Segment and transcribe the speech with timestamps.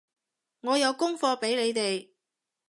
[0.61, 2.09] 我有功課畀你哋